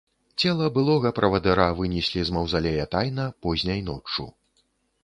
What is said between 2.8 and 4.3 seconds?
тайна, позняй ноччу.